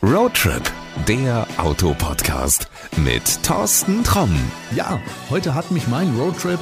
[0.00, 0.62] Roadtrip,
[1.08, 4.30] der Autopodcast mit Thorsten Tromm.
[4.70, 6.60] Ja, heute hat mich mein Roadtrip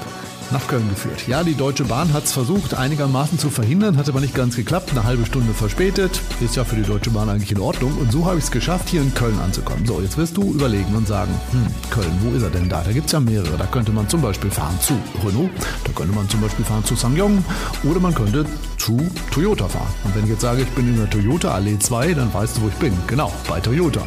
[0.50, 1.26] nach Köln geführt.
[1.26, 4.90] Ja, die Deutsche Bahn hat es versucht, einigermaßen zu verhindern, hat aber nicht ganz geklappt.
[4.90, 6.20] Eine halbe Stunde verspätet.
[6.40, 7.96] Ist ja für die Deutsche Bahn eigentlich in Ordnung.
[7.98, 9.86] Und so habe ich es geschafft, hier in Köln anzukommen.
[9.86, 12.82] So, jetzt wirst du überlegen und sagen, hm, Köln, wo ist er denn da?
[12.82, 13.56] Da gibt es ja mehrere.
[13.56, 14.94] Da könnte man zum Beispiel fahren zu
[15.24, 15.50] Renault,
[15.84, 17.44] da könnte man zum Beispiel fahren zu Sangyong
[17.84, 18.46] oder man könnte
[18.78, 18.98] zu
[19.32, 19.92] Toyota fahren.
[20.04, 22.62] Und wenn ich jetzt sage, ich bin in der Toyota Allee 2, dann weißt du,
[22.62, 22.92] wo ich bin.
[23.06, 24.02] Genau, bei Toyota.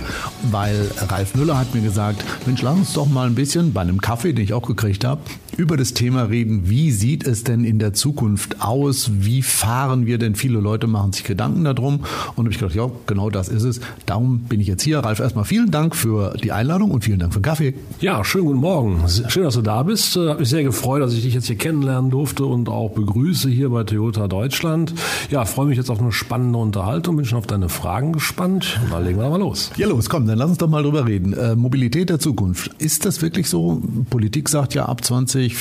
[0.52, 4.00] Weil Ralf Müller hat mir gesagt, Mensch, lass uns doch mal ein bisschen bei einem
[4.00, 5.22] Kaffee, den ich auch gekriegt habe,
[5.58, 9.12] über das Thema reden, wie sieht es denn in der Zukunft aus?
[9.14, 10.36] Wie fahren wir denn?
[10.36, 12.02] Viele Leute machen sich Gedanken darum.
[12.36, 13.82] Und habe ich gedacht, ja, genau das ist es.
[14.06, 15.00] Darum bin ich jetzt hier.
[15.00, 17.74] Ralf, erstmal vielen Dank für die Einladung und vielen Dank für den Kaffee.
[18.02, 19.04] Ja, schönen guten Morgen.
[19.28, 20.16] Schön, dass du da bist.
[20.16, 23.50] Äh, Habe mich sehr gefreut, dass ich dich jetzt hier kennenlernen durfte und auch begrüße
[23.50, 24.94] hier bei Toyota Deutschland.
[25.30, 27.16] Ja, freue mich jetzt auf eine spannende Unterhaltung.
[27.16, 28.80] Bin schon auf deine Fragen gespannt.
[28.90, 29.72] Dann legen wir mal los.
[29.78, 31.34] Ja, los, komm, dann lass uns doch mal drüber reden.
[31.34, 32.72] Äh, Mobilität der Zukunft.
[32.80, 33.82] Ist das wirklich so?
[34.10, 35.58] Politik sagt ja, ab 2035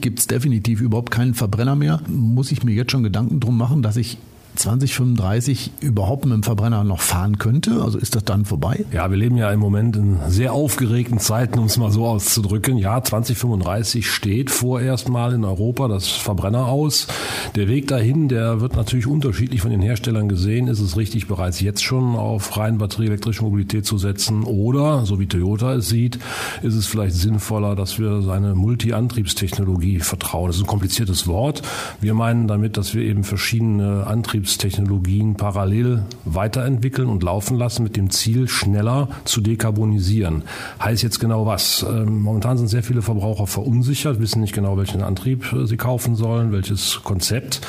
[0.00, 2.00] gibt es definitiv überhaupt keinen Verbrenner mehr.
[2.06, 4.18] Muss ich mir jetzt schon Gedanken drum machen, dass ich
[4.64, 7.82] 2035 überhaupt mit dem Verbrenner noch fahren könnte?
[7.82, 8.86] Also ist das dann vorbei?
[8.92, 12.78] Ja, wir leben ja im Moment in sehr aufgeregten Zeiten, um es mal so auszudrücken.
[12.78, 17.08] Ja, 2035 steht vorerst mal in Europa das Verbrenner aus.
[17.56, 20.68] Der Weg dahin, der wird natürlich unterschiedlich von den Herstellern gesehen.
[20.68, 24.44] Ist es richtig, bereits jetzt schon auf rein batterieelektrische Mobilität zu setzen?
[24.44, 26.18] Oder, so wie Toyota es sieht,
[26.62, 30.46] ist es vielleicht sinnvoller, dass wir seine Multi-Antriebstechnologie vertrauen?
[30.46, 31.60] Das ist ein kompliziertes Wort.
[32.00, 37.96] Wir meinen damit, dass wir eben verschiedene Antriebs Antriebstechnologien parallel weiterentwickeln und laufen lassen mit
[37.96, 40.42] dem Ziel, schneller zu dekarbonisieren.
[40.80, 41.84] Heißt jetzt genau was?
[41.88, 46.14] Ähm, momentan sind sehr viele Verbraucher verunsichert, wissen nicht genau, welchen Antrieb äh, sie kaufen
[46.14, 47.62] sollen, welches Konzept.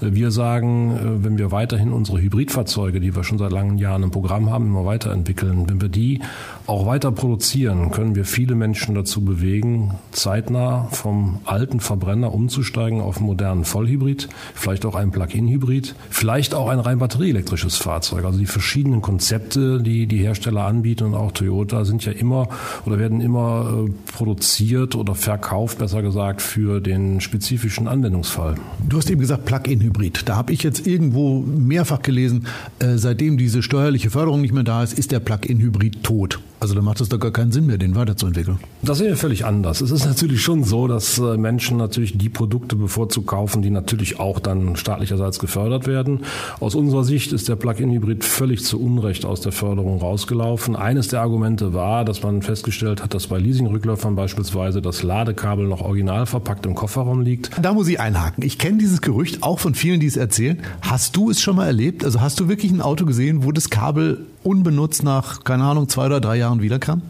[0.00, 4.02] Äh, wir sagen, äh, wenn wir weiterhin unsere Hybridfahrzeuge, die wir schon seit langen Jahren
[4.02, 6.20] im Programm haben, immer weiterentwickeln, wenn wir die
[6.66, 13.18] auch weiter produzieren, können wir viele Menschen dazu bewegen, zeitnah vom alten Verbrenner umzusteigen auf
[13.18, 18.24] einen modernen Vollhybrid, vielleicht auch einen Plug-in-Hybrid, vielleicht auch ein rein batterieelektrisches Fahrzeug.
[18.24, 22.48] Also die verschiedenen Konzepte, die die Hersteller anbieten und auch Toyota sind ja immer
[22.84, 28.54] oder werden immer äh, produziert oder verkauft, besser gesagt, für den spezifischen Anwendungsfall.
[28.88, 30.28] Du hast eben gesagt Plug-in-Hybrid.
[30.28, 32.46] Da habe ich jetzt irgendwo mehrfach gelesen,
[32.78, 36.38] äh, seitdem diese steuerliche Förderung nicht mehr da ist, ist der Plug-in-Hybrid tot.
[36.60, 38.58] Also da macht es doch gar keinen Sinn mehr, den weiterzuentwickeln.
[38.82, 39.80] Das sehen wir völlig anders.
[39.80, 44.20] Es ist natürlich schon so, dass äh, Menschen natürlich die Produkte bevorzugt kaufen, die natürlich
[44.20, 46.19] auch dann staatlicherseits gefördert werden.
[46.60, 50.76] Aus unserer Sicht ist der Plug-in-Hybrid völlig zu Unrecht aus der Förderung rausgelaufen.
[50.76, 55.80] Eines der Argumente war, dass man festgestellt hat, dass bei Leasingrückläufern beispielsweise das Ladekabel noch
[55.80, 57.50] original verpackt im Kofferraum liegt.
[57.60, 58.44] Da muss ich einhaken.
[58.44, 60.60] Ich kenne dieses Gerücht auch von vielen, die es erzählen.
[60.82, 62.04] Hast du es schon mal erlebt?
[62.04, 66.06] Also hast du wirklich ein Auto gesehen, wo das Kabel unbenutzt nach, keine Ahnung, zwei
[66.06, 67.02] oder drei Jahren wiederkam?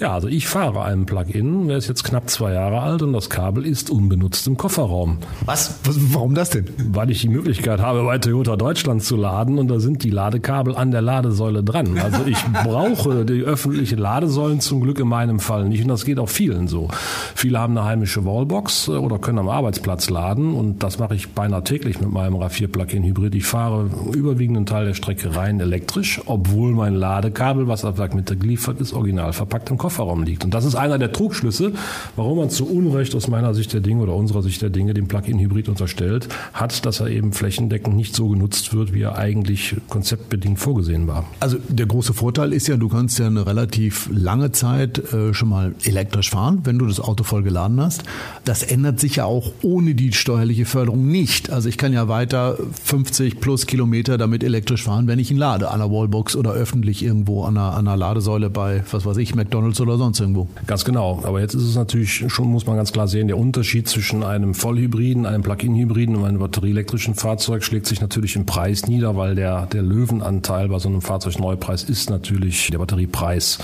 [0.00, 3.30] Ja, also ich fahre einen Plug-in, der ist jetzt knapp zwei Jahre alt und das
[3.30, 5.18] Kabel ist unbenutzt im Kofferraum.
[5.44, 5.80] Was?
[5.82, 5.96] Was?
[6.14, 6.66] Warum das denn?
[6.92, 10.76] Weil ich die Möglichkeit habe, bei Toyota Deutschland zu laden und da sind die Ladekabel
[10.76, 11.98] an der Ladesäule dran.
[11.98, 16.20] Also ich brauche die öffentlichen Ladesäulen zum Glück in meinem Fall nicht und das geht
[16.20, 16.86] auch vielen so.
[17.34, 21.64] Viele haben eine heimische Wallbox oder können am Arbeitsplatz laden und das mache ich beinahe
[21.64, 23.34] täglich mit meinem RAV4 Plug-in Hybrid.
[23.34, 28.80] Ich fahre überwiegenden Teil der Strecke rein elektrisch, obwohl mein Ladekabel, was ab Werk mitgeliefert
[28.80, 30.44] ist, original verpackt im Kofferraum Kofferraum liegt.
[30.44, 31.72] Und das ist einer der Trugschlüsse,
[32.14, 35.08] warum man zu Unrecht aus meiner Sicht der Dinge oder unserer Sicht der Dinge dem
[35.08, 40.58] Plug-in-Hybrid unterstellt, hat, dass er eben flächendeckend nicht so genutzt wird, wie er eigentlich konzeptbedingt
[40.58, 41.24] vorgesehen war.
[41.40, 45.48] Also der große Vorteil ist ja, du kannst ja eine relativ lange Zeit äh, schon
[45.48, 48.02] mal elektrisch fahren, wenn du das Auto voll geladen hast.
[48.44, 51.48] Das ändert sich ja auch ohne die steuerliche Förderung nicht.
[51.48, 55.70] Also ich kann ja weiter 50 plus Kilometer damit elektrisch fahren, wenn ich ihn lade,
[55.70, 59.34] an der Wallbox oder öffentlich irgendwo an einer, an einer Ladesäule bei, was weiß ich,
[59.34, 60.48] McDonalds oder sonst irgendwo.
[60.66, 61.20] Ganz genau.
[61.24, 64.54] Aber jetzt ist es natürlich schon, muss man ganz klar sehen, der Unterschied zwischen einem
[64.54, 69.66] Vollhybriden, einem Plug-in-Hybriden und einem batterieelektrischen Fahrzeug schlägt sich natürlich im Preis nieder, weil der,
[69.66, 73.58] der Löwenanteil bei so einem Fahrzeugneupreis ist natürlich der Batteriepreis.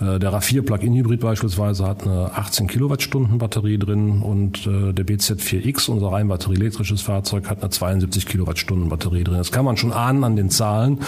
[0.00, 5.90] Äh, der RAV4 Plug-in-Hybrid beispielsweise hat eine 18 Kilowattstunden Batterie drin und äh, der BZ4X,
[5.90, 9.38] unser rein batterieelektrisches Fahrzeug, hat eine 72 Kilowattstunden Batterie drin.
[9.38, 11.00] Das kann man schon ahnen an den Zahlen.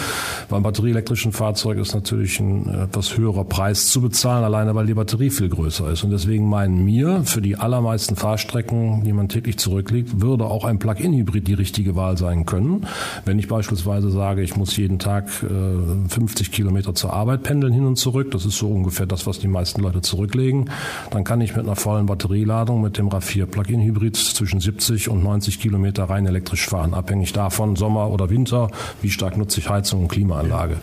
[0.49, 4.93] Beim batterieelektrischen Fahrzeug ist natürlich ein etwas höherer Preis zu bezahlen fahren, alleine weil die
[4.93, 6.03] Batterie viel größer ist.
[6.03, 10.79] Und deswegen meinen mir, für die allermeisten Fahrstrecken, die man täglich zurücklegt, würde auch ein
[10.79, 12.87] Plug-in-Hybrid die richtige Wahl sein können.
[13.25, 17.85] Wenn ich beispielsweise sage, ich muss jeden Tag äh, 50 Kilometer zur Arbeit pendeln hin
[17.85, 20.69] und zurück, das ist so ungefähr das, was die meisten Leute zurücklegen,
[21.11, 25.59] dann kann ich mit einer vollen Batterieladung mit dem RAV4 Plug-in-Hybrid zwischen 70 und 90
[25.59, 28.69] Kilometer rein elektrisch fahren, abhängig davon, Sommer oder Winter,
[29.01, 30.77] wie stark nutze ich Heizung und Klimaanlage.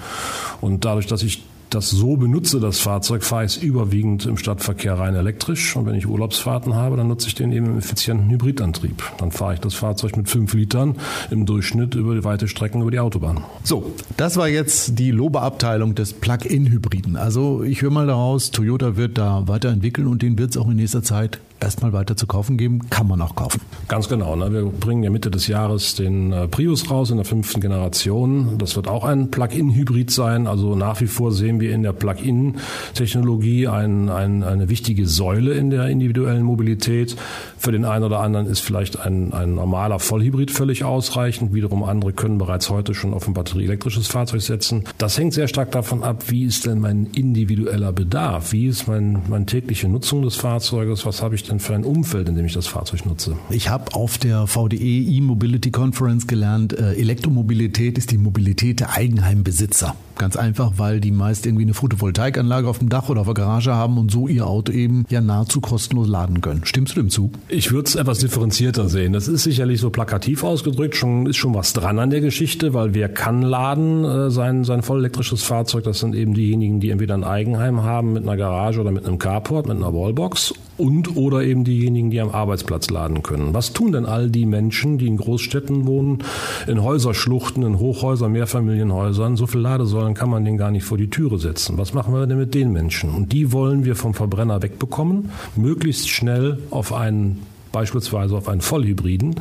[0.60, 4.98] Und dadurch, dass ich das so benutze, das Fahrzeug, fahre ich es überwiegend im Stadtverkehr
[4.98, 5.76] rein elektrisch.
[5.76, 9.02] Und wenn ich Urlaubsfahrten habe, dann nutze ich den eben im effizienten Hybridantrieb.
[9.18, 10.96] Dann fahre ich das Fahrzeug mit fünf Litern
[11.30, 13.44] im Durchschnitt über die weite Strecken über die Autobahn.
[13.62, 17.16] So, das war jetzt die Lobeabteilung des Plug-in-Hybriden.
[17.16, 20.76] Also ich höre mal daraus, Toyota wird da weiterentwickeln und den wird es auch in
[20.76, 23.60] nächster Zeit erstmal weiter zu kaufen geben, kann man auch kaufen.
[23.88, 24.36] Ganz genau.
[24.36, 24.52] Ne?
[24.52, 28.58] Wir bringen ja Mitte des Jahres den äh, Prius raus in der fünften Generation.
[28.58, 30.46] Das wird auch ein Plug-in-Hybrid sein.
[30.46, 35.70] Also nach wie vor sehen wir in der Plug-in-Technologie ein, ein, eine wichtige Säule in
[35.70, 37.16] der individuellen Mobilität.
[37.58, 41.54] Für den einen oder anderen ist vielleicht ein, ein normaler Vollhybrid völlig ausreichend.
[41.54, 44.84] Wiederum andere können bereits heute schon auf ein batterieelektrisches Fahrzeug setzen.
[44.98, 48.52] Das hängt sehr stark davon ab, wie ist denn mein individueller Bedarf?
[48.52, 51.06] Wie ist mein, meine tägliche Nutzung des Fahrzeuges?
[51.06, 53.36] Was habe ich denn für ein Umfeld, in dem ich das Fahrzeug nutze?
[53.50, 59.94] Ich habe auf der VDE E-Mobility Conference gelernt, äh, Elektromobilität ist die Mobilität der Eigenheimbesitzer.
[60.18, 63.74] Ganz einfach, weil die meist irgendwie eine Photovoltaikanlage auf dem Dach oder auf der Garage
[63.74, 66.64] haben und so ihr Auto eben ja nahezu kostenlos laden können.
[66.64, 67.30] Stimmst du dem zu?
[67.48, 69.12] Ich würde es etwas differenzierter sehen.
[69.12, 72.94] Das ist sicherlich so plakativ ausgedrückt, schon, ist schon was dran an der Geschichte, weil
[72.94, 75.84] wer kann laden äh, sein, sein vollelektrisches Fahrzeug?
[75.84, 79.18] Das sind eben diejenigen, die entweder ein Eigenheim haben mit einer Garage oder mit einem
[79.18, 83.54] Carport, mit einer Wallbox und oder eben diejenigen, die am Arbeitsplatz laden können.
[83.54, 86.18] Was tun denn all die Menschen, die in Großstädten wohnen,
[86.66, 89.36] in Häuserschluchten, in Hochhäusern, Mehrfamilienhäusern?
[89.36, 91.78] So viel Ladesäulen kann man denen gar nicht vor die Türe setzen.
[91.78, 93.10] Was machen wir denn mit den Menschen?
[93.10, 97.42] Und die wollen wir vom Verbrenner wegbekommen, möglichst schnell auf einen
[97.76, 99.34] beispielsweise auf einen Vollhybriden,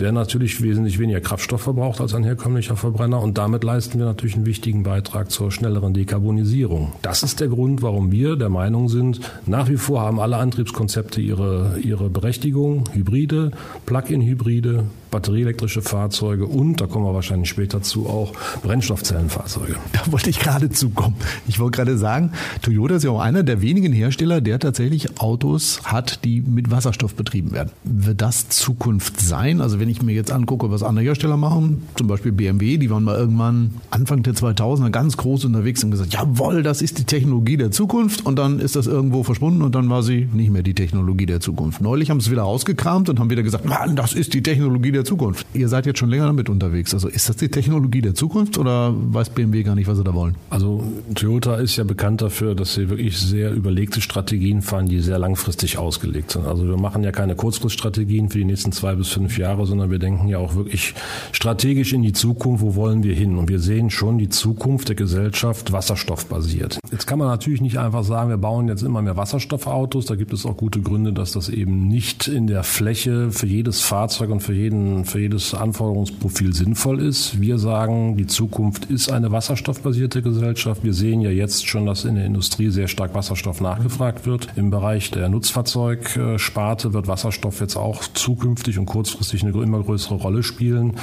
[0.00, 4.34] der natürlich wesentlich weniger Kraftstoff verbraucht als ein herkömmlicher Verbrenner und damit leisten wir natürlich
[4.34, 6.92] einen wichtigen Beitrag zur schnelleren Dekarbonisierung.
[7.02, 11.20] Das ist der Grund, warum wir der Meinung sind, nach wie vor haben alle Antriebskonzepte
[11.20, 13.50] ihre, ihre Berechtigung, Hybride,
[13.84, 18.32] Plug-in-Hybride, batterieelektrische Fahrzeuge und, da kommen wir wahrscheinlich später zu, auch
[18.62, 19.76] Brennstoffzellenfahrzeuge.
[19.92, 21.14] Da wollte ich gerade zukommen.
[21.46, 22.32] Ich wollte gerade sagen,
[22.62, 27.14] Toyota ist ja auch einer der wenigen Hersteller, der tatsächlich Autos hat, die mit Wasserstoff
[27.14, 27.70] betrieben werden.
[27.84, 29.60] Wird das Zukunft sein?
[29.60, 33.04] Also wenn ich mir jetzt angucke, was andere Hersteller machen, zum Beispiel BMW, die waren
[33.04, 37.58] mal irgendwann Anfang der 2000er ganz groß unterwegs und gesagt, jawohl, das ist die Technologie
[37.58, 40.74] der Zukunft und dann ist das irgendwo verschwunden und dann war sie nicht mehr die
[40.74, 41.82] Technologie der Zukunft.
[41.82, 44.92] Neulich haben sie es wieder rausgekramt und haben wieder gesagt, Mann, das ist die Technologie
[44.92, 45.46] der der Zukunft.
[45.54, 46.94] Ihr seid jetzt schon länger damit unterwegs.
[46.94, 50.14] Also ist das die Technologie der Zukunft oder weiß BMW gar nicht, was sie da
[50.14, 50.36] wollen?
[50.50, 50.82] Also
[51.14, 55.78] Toyota ist ja bekannt dafür, dass sie wirklich sehr überlegte Strategien fahren, die sehr langfristig
[55.78, 56.46] ausgelegt sind.
[56.46, 59.98] Also wir machen ja keine Kurzfriststrategien für die nächsten zwei bis fünf Jahre, sondern wir
[59.98, 60.94] denken ja auch wirklich
[61.32, 63.36] strategisch in die Zukunft, wo wollen wir hin?
[63.36, 66.78] Und wir sehen schon die Zukunft der Gesellschaft wasserstoffbasiert.
[66.90, 70.06] Jetzt kann man natürlich nicht einfach sagen, wir bauen jetzt immer mehr Wasserstoffautos.
[70.06, 73.80] Da gibt es auch gute Gründe, dass das eben nicht in der Fläche für jedes
[73.80, 77.40] Fahrzeug und für jeden für jedes Anforderungsprofil sinnvoll ist.
[77.40, 80.84] Wir sagen, die Zukunft ist eine wasserstoffbasierte Gesellschaft.
[80.84, 84.48] Wir sehen ja jetzt schon, dass in der Industrie sehr stark Wasserstoff nachgefragt wird.
[84.56, 90.42] Im Bereich der Nutzfahrzeugsparte wird Wasserstoff jetzt auch zukünftig und kurzfristig eine immer größere Rolle
[90.42, 90.94] spielen.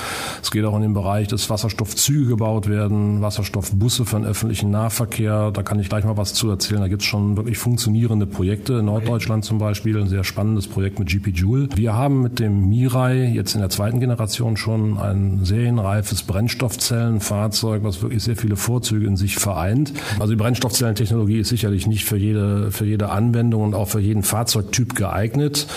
[0.41, 5.51] Es geht auch in den Bereich, dass Wasserstoffzüge gebaut werden, Wasserstoffbusse für den öffentlichen Nahverkehr.
[5.51, 6.81] Da kann ich gleich mal was zu erzählen.
[6.81, 8.79] Da gibt es schon wirklich funktionierende Projekte.
[8.79, 11.69] In Norddeutschland zum Beispiel ein sehr spannendes Projekt mit GP Joule.
[11.75, 18.01] Wir haben mit dem Mirai jetzt in der zweiten Generation schon ein serienreifes Brennstoffzellenfahrzeug, was
[18.01, 19.93] wirklich sehr viele Vorzüge in sich vereint.
[20.19, 24.23] Also die Brennstoffzellentechnologie ist sicherlich nicht für jede, für jede Anwendung und auch für jeden
[24.23, 25.67] Fahrzeugtyp geeignet.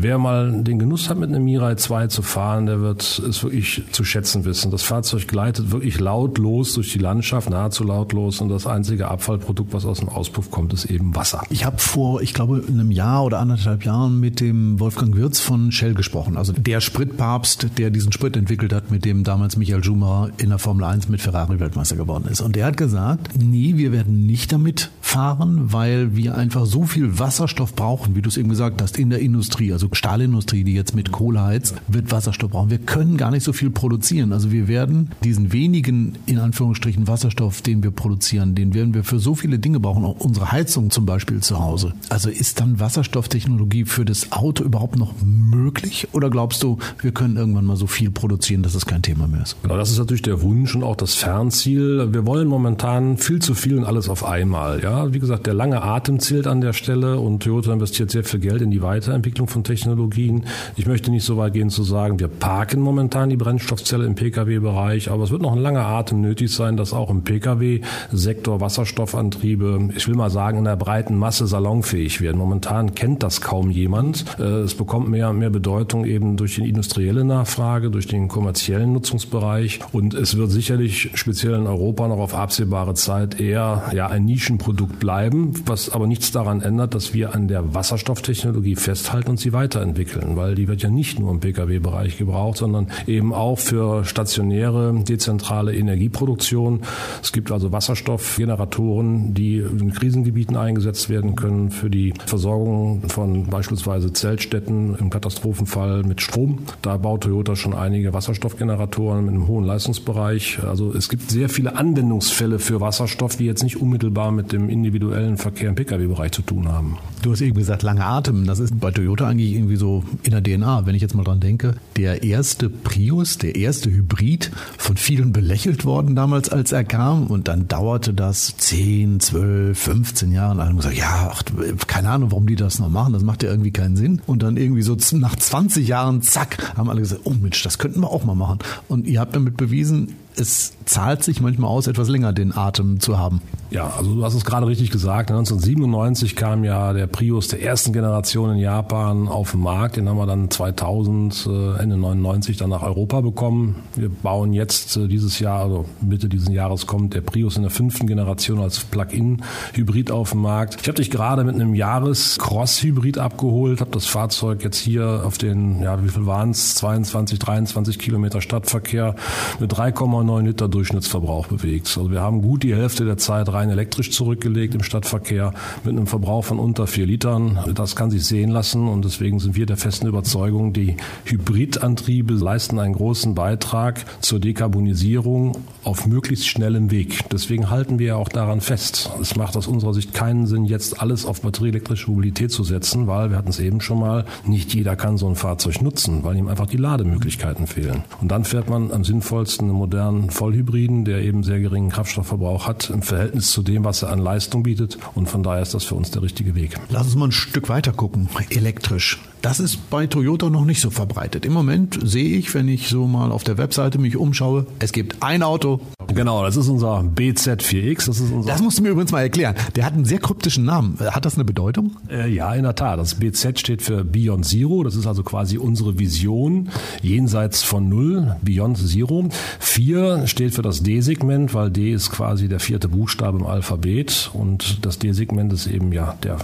[0.00, 3.82] Wer mal den Genuss hat, mit einem Mirai 2 zu fahren, der wird es wirklich
[3.90, 4.70] zu schätzen wissen.
[4.70, 9.84] Das Fahrzeug gleitet wirklich lautlos durch die Landschaft, nahezu lautlos und das einzige Abfallprodukt, was
[9.84, 11.42] aus dem Auspuff kommt, ist eben Wasser.
[11.50, 15.72] Ich habe vor, ich glaube, einem Jahr oder anderthalb Jahren mit dem Wolfgang Wirz von
[15.72, 16.36] Shell gesprochen.
[16.36, 20.60] Also der Spritpapst, der diesen Sprit entwickelt hat, mit dem damals Michael Schumacher in der
[20.60, 22.40] Formel 1 mit Ferrari Weltmeister geworden ist.
[22.40, 27.18] Und der hat gesagt, nee, wir werden nicht damit fahren, weil wir einfach so viel
[27.18, 29.72] Wasserstoff brauchen, wie du es eben gesagt hast, in der Industrie.
[29.72, 32.70] Also Stahlindustrie, die jetzt mit Kohle heizt, wird Wasserstoff brauchen.
[32.70, 34.32] Wir können gar nicht so viel produzieren.
[34.32, 39.18] Also wir werden diesen wenigen, in Anführungsstrichen, Wasserstoff, den wir produzieren, den werden wir für
[39.18, 40.04] so viele Dinge brauchen.
[40.04, 41.92] Auch unsere Heizung zum Beispiel zu Hause.
[42.08, 46.08] Also ist dann Wasserstofftechnologie für das Auto überhaupt noch möglich?
[46.12, 49.42] Oder glaubst du, wir können irgendwann mal so viel produzieren, dass es kein Thema mehr
[49.42, 49.56] ist?
[49.62, 52.12] Genau, das ist natürlich der Wunsch und auch das Fernziel.
[52.12, 54.82] Wir wollen momentan viel zu viel und alles auf einmal.
[54.82, 58.40] Ja, wie gesagt, der lange Atem zählt an der Stelle und Toyota investiert sehr viel
[58.40, 60.44] Geld in die Weiterentwicklung von Technologien.
[60.76, 65.10] Ich möchte nicht so weit gehen zu sagen, wir parken momentan die Brennstoffzelle im Pkw-Bereich,
[65.10, 70.08] aber es wird noch ein langer Atem nötig sein, dass auch im Pkw-Sektor Wasserstoffantriebe, ich
[70.08, 72.38] will mal sagen, in der breiten Masse salonfähig werden.
[72.38, 74.24] Momentan kennt das kaum jemand.
[74.38, 78.92] Äh, es bekommt mehr und mehr Bedeutung eben durch die industrielle Nachfrage, durch den kommerziellen
[78.92, 84.24] Nutzungsbereich und es wird sicherlich speziell in Europa noch auf absehbare Zeit eher ja ein
[84.24, 89.52] Nischenprodukt bleiben, was aber nichts daran ändert, dass wir an der Wasserstofftechnologie festhalten und sie
[89.58, 94.94] weiterentwickeln, weil die wird ja nicht nur im Pkw-Bereich gebraucht, sondern eben auch für stationäre,
[95.02, 96.82] dezentrale Energieproduktion.
[97.20, 104.12] Es gibt also Wasserstoffgeneratoren, die in Krisengebieten eingesetzt werden können für die Versorgung von beispielsweise
[104.12, 106.60] Zeltstätten im Katastrophenfall mit Strom.
[106.80, 110.60] Da baut Toyota schon einige Wasserstoffgeneratoren mit einem hohen Leistungsbereich.
[110.62, 115.36] Also es gibt sehr viele Anwendungsfälle für Wasserstoff, die jetzt nicht unmittelbar mit dem individuellen
[115.36, 116.98] Verkehr im Pkw-Bereich zu tun haben.
[117.22, 118.46] Du hast eben gesagt, lange Atem.
[118.46, 121.40] Das ist bei Toyota eigentlich irgendwie so in der DNA, wenn ich jetzt mal dran
[121.40, 121.74] denke.
[121.96, 127.26] Der erste Prius, der erste Hybrid, von vielen belächelt worden damals, als er kam.
[127.26, 130.52] Und dann dauerte das 10, 12, 15 Jahre.
[130.52, 131.42] Und alle haben gesagt, ja, ach,
[131.86, 133.12] keine Ahnung, warum die das noch machen.
[133.12, 134.22] Das macht ja irgendwie keinen Sinn.
[134.26, 138.00] Und dann irgendwie so nach 20 Jahren, zack, haben alle gesagt, oh Mensch, das könnten
[138.00, 138.58] wir auch mal machen.
[138.88, 143.18] Und ihr habt damit bewiesen, es zahlt sich manchmal aus, etwas länger den Atem zu
[143.18, 143.40] haben.
[143.70, 145.30] Ja, also du hast es gerade richtig gesagt.
[145.30, 149.96] 1997 kam ja der Prius der ersten Generation in Japan auf den Markt.
[149.96, 153.76] Den haben wir dann 2000, äh, Ende 99 dann nach Europa bekommen.
[153.94, 157.70] Wir bauen jetzt äh, dieses Jahr, also Mitte dieses Jahres kommt der Prius in der
[157.70, 160.78] fünften Generation als Plug-in-Hybrid auf den Markt.
[160.80, 165.82] Ich habe dich gerade mit einem Jahres-Cross-Hybrid abgeholt, habe das Fahrzeug jetzt hier auf den,
[165.82, 166.74] ja, wie viel waren es?
[166.76, 169.14] 22, 23 Kilometer Stadtverkehr
[169.60, 171.86] mit 3,9 Liter Durchschnittsverbrauch bewegt.
[171.88, 175.54] Also wir haben gut die Hälfte der Zeit rein elektrisch zurückgelegt im Stadtverkehr
[175.84, 177.58] mit einem Verbrauch von unter vier Litern.
[177.74, 182.78] Das kann sich sehen lassen und deswegen sind wir der festen Überzeugung, die Hybridantriebe leisten
[182.78, 187.28] einen großen Beitrag zur Dekarbonisierung auf möglichst schnellem Weg.
[187.30, 189.10] Deswegen halten wir auch daran fest.
[189.20, 193.30] Es macht aus unserer Sicht keinen Sinn, jetzt alles auf batterieelektrische Mobilität zu setzen, weil
[193.30, 196.48] wir hatten es eben schon mal, nicht jeder kann so ein Fahrzeug nutzen, weil ihm
[196.48, 198.04] einfach die Lademöglichkeiten fehlen.
[198.20, 202.90] Und dann fährt man am sinnvollsten einen modernen Vollhybriden, der eben sehr geringen Kraftstoffverbrauch hat
[202.90, 204.98] im Verhältnis zu dem, was er an Leistung bietet.
[205.14, 206.76] Und von daher ist das für uns der richtige Weg.
[206.88, 208.28] Lass uns mal ein Stück weiter gucken.
[208.50, 209.18] Elektrisch.
[209.42, 211.46] Das ist bei Toyota noch nicht so verbreitet.
[211.46, 215.22] Im Moment sehe ich, wenn ich so mal auf der Webseite mich umschaue, es gibt
[215.22, 215.80] ein Auto.
[216.12, 218.06] Genau, das ist unser BZ4X.
[218.06, 219.54] Das, ist unser das musst du mir übrigens mal erklären.
[219.76, 220.98] Der hat einen sehr kryptischen Namen.
[220.98, 221.92] Hat das eine Bedeutung?
[222.10, 222.98] Äh, ja, in der Tat.
[222.98, 224.82] Das BZ steht für Beyond Zero.
[224.82, 226.70] Das ist also quasi unsere Vision
[227.02, 229.28] jenseits von Null, Beyond Zero.
[229.60, 234.84] Vier steht für das D-Segment, weil D ist quasi der vierte Buchstabe im Alphabet und
[234.84, 236.38] das D-Segment ist eben ja der,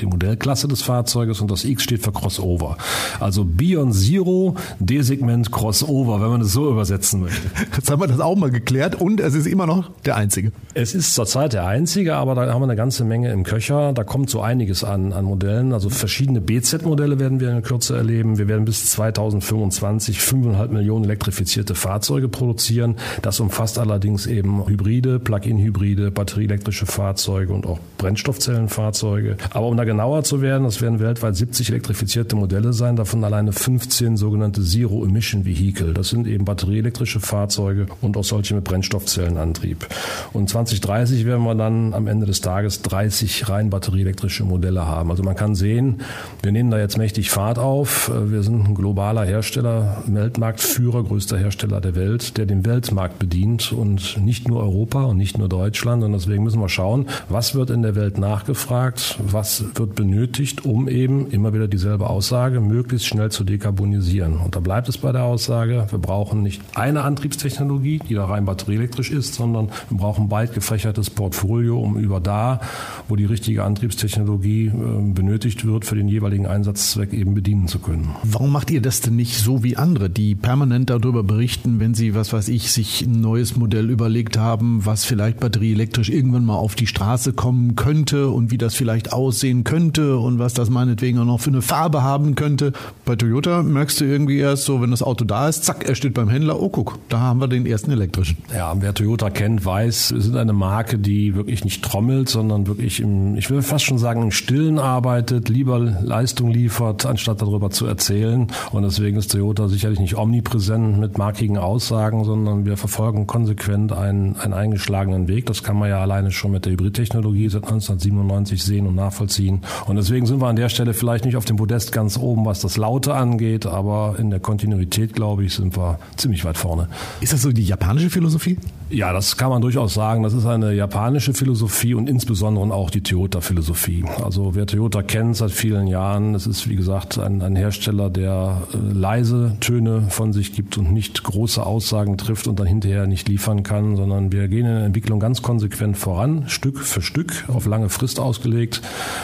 [0.00, 2.39] die Modellklasse des Fahrzeuges und das X steht für Crossover.
[2.40, 2.76] Crossover.
[3.20, 7.48] Also Beyond Zero, D-Segment Crossover, wenn man es so übersetzen möchte.
[7.76, 10.52] Jetzt haben wir das auch mal geklärt und es ist immer noch der einzige.
[10.74, 13.92] Es ist zurzeit der einzige, aber da haben wir eine ganze Menge im Köcher.
[13.92, 15.72] Da kommt so einiges an, an Modellen.
[15.72, 18.38] Also verschiedene BZ-Modelle werden wir in Kürze erleben.
[18.38, 22.96] Wir werden bis 2025 5,5 Millionen elektrifizierte Fahrzeuge produzieren.
[23.22, 29.36] Das umfasst allerdings eben Hybride, Plug-in-Hybride, batterieelektrische Fahrzeuge und auch Brennstoffzellenfahrzeuge.
[29.50, 33.24] Aber um da genauer zu werden, das werden weltweit 70 elektrifizierte selektierte Modelle sein, davon
[33.24, 35.92] alleine 15 sogenannte Zero-Emission Vehicle.
[35.94, 39.86] Das sind eben batterieelektrische Fahrzeuge und auch solche mit Brennstoffzellenantrieb.
[40.32, 45.10] Und 2030 werden wir dann am Ende des Tages 30 rein batterieelektrische Modelle haben.
[45.10, 46.02] Also man kann sehen,
[46.42, 48.10] wir nehmen da jetzt mächtig Fahrt auf.
[48.10, 54.18] Wir sind ein globaler Hersteller, Weltmarktführer, größter Hersteller der Welt, der den Weltmarkt bedient und
[54.18, 56.04] nicht nur Europa und nicht nur Deutschland.
[56.04, 60.88] Und deswegen müssen wir schauen, was wird in der Welt nachgefragt, was wird benötigt, um
[60.88, 64.36] eben immer wieder dieselbe Aussage Aussage, möglichst schnell zu dekarbonisieren.
[64.36, 68.44] Und da bleibt es bei der Aussage, wir brauchen nicht eine Antriebstechnologie, die da rein
[68.44, 72.60] batterieelektrisch ist, sondern wir brauchen ein weit gefächertes Portfolio, um über da,
[73.08, 78.14] wo die richtige Antriebstechnologie äh, benötigt wird, für den jeweiligen Einsatzzweck eben bedienen zu können.
[78.22, 82.14] Warum macht ihr das denn nicht so wie andere, die permanent darüber berichten, wenn sie,
[82.14, 86.74] was weiß ich, sich ein neues Modell überlegt haben, was vielleicht batterieelektrisch irgendwann mal auf
[86.74, 91.24] die Straße kommen könnte und wie das vielleicht aussehen könnte und was das meinetwegen auch
[91.24, 92.09] noch für eine Farbe hat?
[92.10, 92.72] Haben könnte.
[93.04, 96.14] Bei Toyota merkst du irgendwie erst so, wenn das Auto da ist, zack, er steht
[96.14, 98.38] beim Händler, oh guck, da haben wir den ersten elektrischen.
[98.54, 103.00] Ja, wer Toyota kennt, weiß, wir sind eine Marke, die wirklich nicht trommelt, sondern wirklich
[103.00, 107.86] im, ich will fast schon sagen, im Stillen arbeitet, lieber Leistung liefert, anstatt darüber zu
[107.86, 108.48] erzählen.
[108.72, 114.36] Und deswegen ist Toyota sicherlich nicht omnipräsent mit markigen Aussagen, sondern wir verfolgen konsequent einen,
[114.36, 115.46] einen eingeschlagenen Weg.
[115.46, 119.62] Das kann man ja alleine schon mit der Hybridtechnologie seit 1997 sehen und nachvollziehen.
[119.86, 122.60] Und deswegen sind wir an der Stelle vielleicht nicht auf dem Podest ganz oben, was
[122.60, 126.88] das Laute angeht, aber in der Kontinuität, glaube ich, sind wir ziemlich weit vorne.
[127.20, 128.56] Ist das so die japanische Philosophie?
[128.88, 130.22] Ja, das kann man durchaus sagen.
[130.22, 134.04] Das ist eine japanische Philosophie und insbesondere auch die Toyota-Philosophie.
[134.24, 138.62] Also wer Toyota kennt seit vielen Jahren, es ist wie gesagt ein, ein Hersteller, der
[138.72, 143.28] äh, leise Töne von sich gibt und nicht große Aussagen trifft und dann hinterher nicht
[143.28, 147.66] liefern kann, sondern wir gehen in der Entwicklung ganz konsequent voran, Stück für Stück, auf
[147.66, 148.80] lange Frist ausgelegt.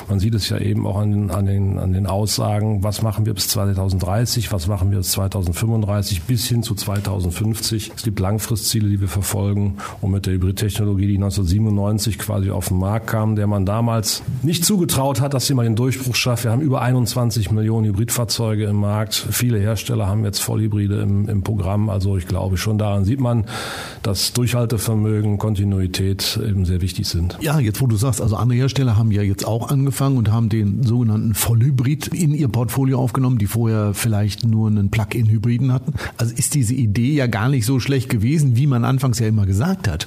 [0.09, 3.35] Man sieht es ja eben auch an an den, an den Aussagen, was machen wir
[3.35, 7.93] bis 2030, was machen wir bis 2035 bis hin zu 2050.
[7.97, 9.77] Es gibt Langfristziele, die wir verfolgen.
[10.01, 14.65] Und mit der Hybridtechnologie, die 1997 quasi auf den Markt kam, der man damals nicht
[14.65, 16.45] zugetraut hat, dass sie mal den Durchbruch schafft.
[16.45, 19.15] Wir haben über 21 Millionen Hybridfahrzeuge im Markt.
[19.15, 21.89] Viele Hersteller haben jetzt Vollhybride im, im Programm.
[21.91, 23.45] Also ich glaube schon daran sieht man,
[24.03, 27.39] dass Durchhaltevermögen, Kontinuität eben sehr wichtig sind.
[27.41, 30.49] Ja, jetzt wo du sagst, also andere Hersteller haben ja jetzt auch angefangen und haben
[30.49, 35.93] den sogenannten Vollhybrid in ihr Portfolio aufgenommen, die vorher vielleicht nur einen Plug-in-Hybriden hatten.
[36.17, 39.45] Also ist diese Idee ja gar nicht so schlecht gewesen, wie man anfangs ja immer
[39.45, 40.07] gesagt hat.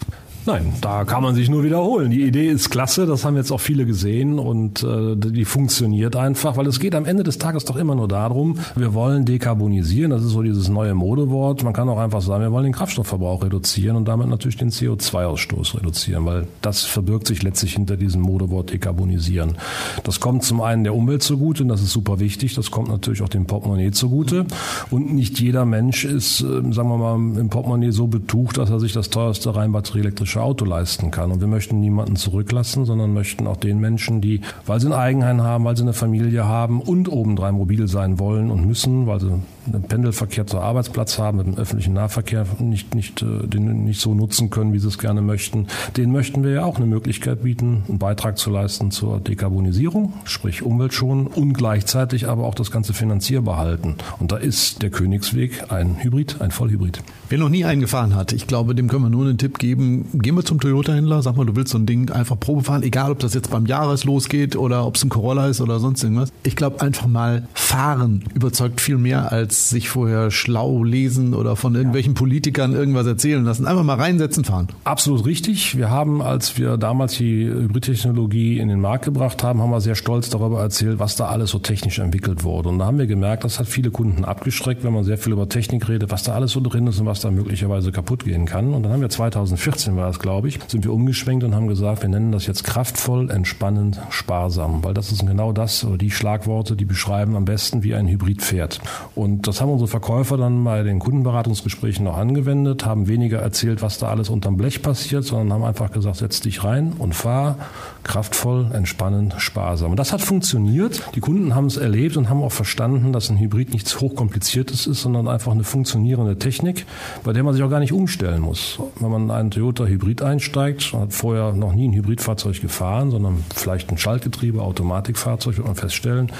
[0.51, 2.09] Nein, da kann man sich nur wiederholen.
[2.09, 6.57] Die Idee ist klasse, das haben jetzt auch viele gesehen und äh, die funktioniert einfach,
[6.57, 10.23] weil es geht am Ende des Tages doch immer nur darum, wir wollen dekarbonisieren, das
[10.23, 11.63] ist so dieses neue Modewort.
[11.63, 15.77] Man kann auch einfach sagen, wir wollen den Kraftstoffverbrauch reduzieren und damit natürlich den CO2-Ausstoß
[15.77, 19.55] reduzieren, weil das verbirgt sich letztlich hinter diesem Modewort dekarbonisieren.
[20.03, 23.21] Das kommt zum einen der Umwelt zugute und das ist super wichtig, das kommt natürlich
[23.21, 24.47] auch dem Portemonnaie zugute
[24.89, 28.79] und nicht jeder Mensch ist, äh, sagen wir mal, im Portemonnaie so betucht, dass er
[28.79, 31.31] sich das teuerste rein batterieelektrische elektrische Auto leisten kann.
[31.31, 35.41] Und wir möchten niemanden zurücklassen, sondern möchten auch den Menschen, die, weil sie ein Eigenheim
[35.41, 39.39] haben, weil sie eine Familie haben und obendrein mobil sein wollen und müssen, weil sie
[39.73, 44.13] einen Pendelverkehr zur Arbeitsplatz haben, mit dem öffentlichen Nahverkehr nicht, nicht, äh, den nicht so
[44.13, 47.83] nutzen können, wie sie es gerne möchten, denen möchten wir ja auch eine Möglichkeit bieten,
[47.87, 52.93] einen Beitrag zu leisten zur Dekarbonisierung, sprich Umwelt schonen und gleichzeitig aber auch das Ganze
[52.93, 53.95] finanzierbar halten.
[54.19, 57.01] Und da ist der Königsweg ein Hybrid, ein Vollhybrid.
[57.29, 60.05] Wer noch nie einen gefahren hat, ich glaube, dem können wir nur einen Tipp geben.
[60.13, 63.11] Gehen wir zum Toyota-Händler, sag mal, du willst so ein Ding einfach Probe fahren, egal
[63.11, 66.31] ob das jetzt beim Jahres losgeht oder ob es ein Corolla ist oder sonst irgendwas.
[66.43, 71.75] Ich glaube, einfach mal fahren überzeugt viel mehr als sich vorher schlau lesen oder von
[71.75, 73.67] irgendwelchen Politikern irgendwas erzählen lassen.
[73.67, 74.69] Einfach mal reinsetzen, fahren.
[74.85, 75.77] Absolut richtig.
[75.77, 79.95] Wir haben, als wir damals die Hybridtechnologie in den Markt gebracht haben, haben wir sehr
[79.95, 82.69] stolz darüber erzählt, was da alles so technisch entwickelt wurde.
[82.69, 85.49] Und da haben wir gemerkt, das hat viele Kunden abgeschreckt, wenn man sehr viel über
[85.49, 88.73] Technik redet, was da alles so drin ist und was da möglicherweise kaputt gehen kann.
[88.73, 92.01] Und dann haben wir 2014 war das, glaube ich, sind wir umgeschwenkt und haben gesagt,
[92.01, 96.75] wir nennen das jetzt kraftvoll, entspannend, sparsam, weil das ist genau das oder die Schlagworte,
[96.75, 98.79] die beschreiben am besten, wie ein Hybrid fährt.
[99.15, 103.97] Und das haben unsere Verkäufer dann bei den Kundenberatungsgesprächen noch angewendet, haben weniger erzählt, was
[103.97, 107.57] da alles unterm Blech passiert, sondern haben einfach gesagt, setz dich rein und fahr
[108.03, 109.91] kraftvoll, entspannend, sparsam.
[109.91, 111.03] Und das hat funktioniert.
[111.15, 115.01] Die Kunden haben es erlebt und haben auch verstanden, dass ein Hybrid nichts hochkompliziertes ist,
[115.01, 116.85] sondern einfach eine funktionierende Technik,
[117.23, 118.79] bei der man sich auch gar nicht umstellen muss.
[118.99, 123.43] Wenn man in einen Toyota Hybrid einsteigt, hat vorher noch nie ein Hybridfahrzeug gefahren, sondern
[123.55, 126.31] vielleicht ein Schaltgetriebe, Automatikfahrzeug, wird man feststellen,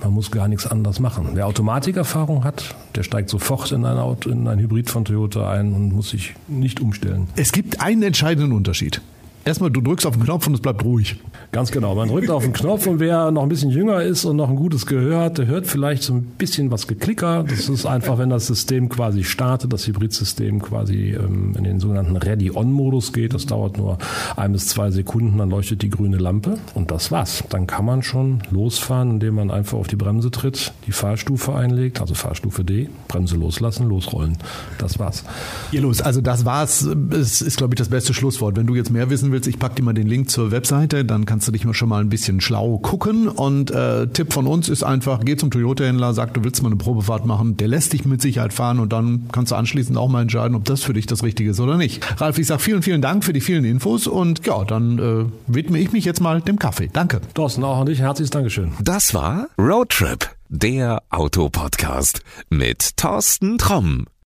[0.00, 1.30] man muss gar nichts anderes machen.
[1.34, 5.72] Wer Automatikerfahrung hat, der steigt sofort in ein, Auto, in ein Hybrid von Toyota ein
[5.72, 7.28] und muss sich nicht umstellen.
[7.36, 9.00] Es gibt einen entscheidenden Unterschied.
[9.48, 11.16] Erstmal, du drückst auf den Knopf und es bleibt ruhig.
[11.52, 11.94] Ganz genau.
[11.94, 14.56] Man drückt auf den Knopf und wer noch ein bisschen jünger ist und noch ein
[14.56, 17.46] gutes Gehör hat, der hört vielleicht so ein bisschen was geklicker.
[17.48, 22.16] Das ist einfach, wenn das System quasi startet, das Hybridsystem quasi ähm, in den sogenannten
[22.16, 23.32] Ready-On-Modus geht.
[23.32, 23.96] Das dauert nur
[24.36, 27.42] ein bis zwei Sekunden, dann leuchtet die grüne Lampe und das war's.
[27.48, 32.02] Dann kann man schon losfahren, indem man einfach auf die Bremse tritt, die Fahrstufe einlegt,
[32.02, 34.36] also Fahrstufe D, Bremse loslassen, losrollen.
[34.76, 35.24] Das war's.
[35.70, 36.86] Hier los, also das war's.
[37.12, 38.54] Es ist, glaube ich, das beste Schlusswort.
[38.54, 41.26] Wenn du jetzt mehr wissen willst, ich packe dir mal den Link zur Webseite, dann
[41.26, 43.28] kannst du dich mal schon mal ein bisschen schlau gucken.
[43.28, 46.76] Und äh, Tipp von uns ist einfach, geh zum Toyota-Händler, sag, du willst mal eine
[46.76, 50.22] Probefahrt machen, der lässt dich mit Sicherheit fahren und dann kannst du anschließend auch mal
[50.22, 52.20] entscheiden, ob das für dich das Richtige ist oder nicht.
[52.20, 55.78] Ralf, ich sage vielen, vielen Dank für die vielen Infos und ja, dann äh, widme
[55.78, 56.90] ich mich jetzt mal dem Kaffee.
[56.92, 57.20] Danke.
[57.34, 58.72] Thorsten, auch an dich herzliches Dankeschön.
[58.80, 64.06] Das war Roadtrip, der Autopodcast mit Thorsten Tromm.